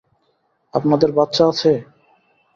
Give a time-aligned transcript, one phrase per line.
[0.73, 1.71] আপনাদের বাচ্চা আছে?